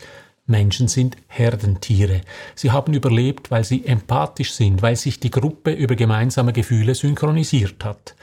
Menschen 0.50 0.88
sind 0.88 1.16
Herdentiere. 1.28 2.22
Sie 2.56 2.72
haben 2.72 2.94
überlebt, 2.94 3.52
weil 3.52 3.64
sie 3.64 3.86
empathisch 3.86 4.54
sind, 4.54 4.82
weil 4.82 4.96
sich 4.96 5.20
die 5.20 5.32
Gruppe 5.32 5.72
über 5.72 5.96
gemeinsame 5.96 6.54
Gefühle 6.54 6.96
synchronisiert 6.96 7.86
hat. 7.86 8.16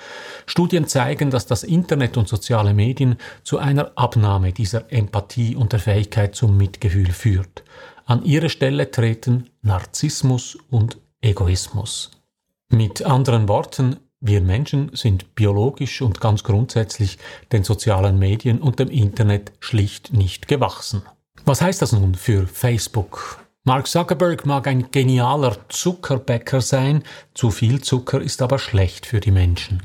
Studien 0.47 0.87
zeigen, 0.87 1.31
dass 1.31 1.47
das 1.47 1.63
Internet 1.63 2.17
und 2.17 2.29
soziale 2.29 2.75
Medien 2.75 3.17
zu 3.43 3.59
einer 3.59 3.93
Abnahme 3.95 4.53
dieser 4.53 4.93
Empathie 4.93 5.57
und 5.57 5.73
der 5.73 5.81
Fähigkeit 5.81 6.35
zum 6.35 6.57
Mitgefühl 6.57 7.13
führt. 7.13 7.63
An 8.05 8.25
ihre 8.25 8.51
Stelle 8.51 8.91
treten 8.91 9.51
Narzissmus 9.63 10.59
und 10.71 10.99
Egoismus. 11.21 12.11
Mit 12.69 13.05
anderen 13.05 13.49
Worten, 13.49 13.97
wir 14.21 14.41
Menschen 14.41 14.91
sind 14.95 15.35
biologisch 15.35 16.03
und 16.03 16.21
ganz 16.21 16.43
grundsätzlich 16.43 17.19
den 17.53 17.65
sozialen 17.65 18.19
Medien 18.19 18.61
und 18.61 18.81
dem 18.81 18.89
Internet 18.89 19.53
schlicht 19.61 20.13
nicht 20.13 20.49
gewachsen. 20.49 21.03
Was 21.49 21.61
heißt 21.61 21.81
das 21.81 21.93
nun 21.93 22.17
für 22.17 22.49
Facebook? 22.49 23.39
Mark 23.63 23.87
Zuckerberg 23.87 24.47
mag 24.47 24.67
ein 24.67 24.91
genialer 24.91 25.57
Zuckerbäcker 25.69 26.61
sein, 26.61 27.05
zu 27.35 27.53
viel 27.53 27.81
Zucker 27.83 28.21
ist 28.21 28.43
aber 28.43 28.59
schlecht 28.59 29.07
für 29.07 29.21
die 29.21 29.31
Menschen. 29.31 29.81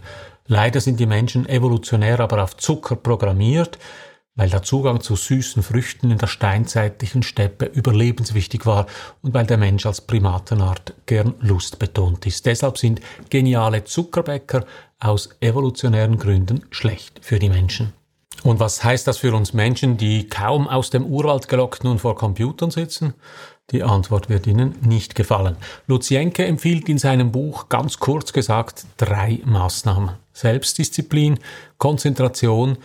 Leider 0.48 0.82
sind 0.82 1.00
die 1.00 1.06
Menschen 1.06 1.48
evolutionär 1.48 2.20
aber 2.20 2.42
auf 2.42 2.58
Zucker 2.58 2.96
programmiert, 2.96 3.78
weil 4.34 4.50
der 4.50 4.64
Zugang 4.64 5.02
zu 5.02 5.16
süßen 5.16 5.62
Früchten 5.62 6.10
in 6.10 6.18
der 6.18 6.26
steinzeitlichen 6.26 7.22
Steppe 7.22 7.66
überlebenswichtig 7.66 8.66
war 8.66 8.88
und 9.22 9.36
weil 9.36 9.46
der 9.46 9.58
Mensch 9.58 9.86
als 9.86 10.02
Primatenart 10.02 10.96
gern 11.06 11.36
lustbetont 11.42 12.26
ist. 12.26 12.48
Deshalb 12.48 12.80
sind 12.80 13.02
geniale 13.30 13.84
Zuckerbäcker 13.84 14.66
aus 15.00 15.30
evolutionären 15.42 16.18
Gründen 16.18 16.66
schlecht 16.72 17.20
für 17.22 17.38
die 17.38 17.50
Menschen. 17.50 17.94
Und 18.44 18.60
was 18.60 18.84
heißt 18.84 19.08
das 19.08 19.20
für 19.20 19.36
uns 19.36 19.54
Menschen, 19.54 19.98
die 19.98 20.28
kaum 20.28 20.68
aus 20.68 20.90
dem 20.90 21.06
Urwald 21.06 21.48
gelockt 21.48 21.84
nun 21.84 22.00
vor 22.00 22.16
Computern 22.16 22.72
sitzen? 22.72 23.14
Die 23.70 23.84
Antwort 23.84 24.30
wird 24.30 24.48
Ihnen 24.48 24.76
nicht 24.82 25.16
gefallen. 25.16 25.56
Luzienke 25.88 26.46
empfiehlt 26.46 26.90
in 26.90 26.98
seinem 26.98 27.32
Buch 27.32 27.70
ganz 27.70 28.00
kurz 28.00 28.34
gesagt 28.34 28.86
drei 28.98 29.40
Maßnahmen. 29.46 30.16
Selbstdisziplin, 30.34 31.40
Konzentration 31.78 32.78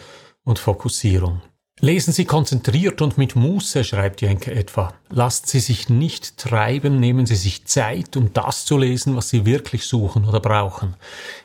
und 0.44 0.58
Fokussierung. 0.58 1.40
Lesen 1.80 2.14
Sie 2.14 2.25
konzentriert 2.25 3.02
und 3.02 3.18
mit 3.18 3.37
Muße, 3.37 3.85
schreibt 3.85 4.23
Jenke 4.23 4.50
etwa. 4.50 4.95
Lassen 5.11 5.45
Sie 5.47 5.61
sich 5.61 5.90
nicht 5.90 6.38
treiben, 6.38 6.99
nehmen 6.99 7.26
Sie 7.26 7.37
sich 7.37 7.66
Zeit, 7.66 8.16
um 8.16 8.33
das 8.33 8.64
zu 8.64 8.78
lesen, 8.78 9.14
was 9.14 9.28
Sie 9.28 9.45
wirklich 9.45 9.85
suchen 9.85 10.25
oder 10.25 10.40
brauchen. 10.40 10.97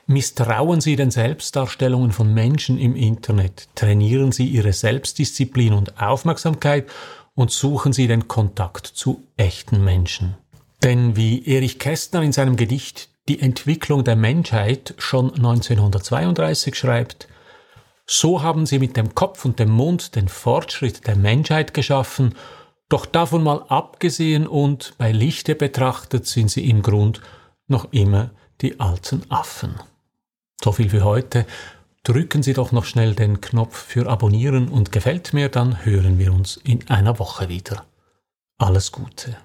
Misstrauen 0.07 0.79
Sie 0.79 0.95
den 0.95 1.11
Selbstdarstellungen 1.11 2.13
von 2.13 2.33
Menschen 2.33 2.79
im 2.79 2.95
Internet. 2.95 3.67
Trainieren 3.75 4.31
Sie 4.31 4.45
Ihre 4.45 4.71
Selbstdisziplin 4.71 5.73
und 5.73 6.01
Aufmerksamkeit 6.01 6.89
und 7.35 7.51
suchen 7.51 7.91
Sie 7.91 8.07
den 8.07 8.29
Kontakt 8.29 8.87
zu 8.87 9.27
echten 9.35 9.83
Menschen. 9.83 10.35
Denn 10.81 11.17
wie 11.17 11.45
Erich 11.45 11.77
Kästner 11.77 12.21
in 12.21 12.31
seinem 12.31 12.55
Gedicht 12.55 13.09
Die 13.27 13.39
Entwicklung 13.39 14.03
der 14.03 14.15
Menschheit 14.15 14.95
schon 14.97 15.33
1932 15.35 16.75
schreibt, 16.75 17.27
so 18.13 18.41
haben 18.41 18.65
sie 18.65 18.77
mit 18.77 18.97
dem 18.97 19.15
Kopf 19.15 19.45
und 19.45 19.57
dem 19.57 19.69
Mund 19.69 20.15
den 20.15 20.27
Fortschritt 20.27 21.07
der 21.07 21.15
Menschheit 21.15 21.73
geschaffen, 21.73 22.35
doch 22.89 23.05
davon 23.05 23.41
mal 23.41 23.63
abgesehen 23.69 24.47
und 24.47 24.95
bei 24.97 25.13
Lichte 25.13 25.55
betrachtet 25.55 26.27
sind 26.27 26.51
sie 26.51 26.69
im 26.69 26.81
Grund 26.81 27.21
noch 27.67 27.93
immer 27.93 28.31
die 28.59 28.81
alten 28.81 29.23
Affen. 29.29 29.75
So 30.61 30.73
viel 30.73 30.89
für 30.89 31.05
heute. 31.05 31.45
Drücken 32.03 32.43
Sie 32.43 32.53
doch 32.53 32.73
noch 32.73 32.83
schnell 32.83 33.15
den 33.15 33.39
Knopf 33.39 33.77
für 33.77 34.07
Abonnieren 34.07 34.67
und 34.67 34.91
gefällt 34.91 35.33
mir, 35.33 35.47
dann 35.47 35.85
hören 35.85 36.19
wir 36.19 36.33
uns 36.33 36.57
in 36.57 36.89
einer 36.89 37.17
Woche 37.17 37.47
wieder. 37.47 37.85
Alles 38.57 38.91
Gute. 38.91 39.37